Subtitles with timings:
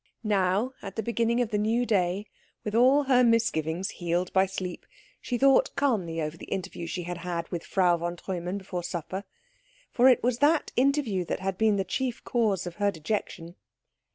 [0.23, 2.25] Now, at the beginning of the new day,
[2.63, 4.87] with all her misgivings healed by sleep,
[5.21, 9.25] she thought calmly over the interview she had had with Frau von Treumann before supper;
[9.91, 13.55] for it was that interview that had been the chief cause of her dejection.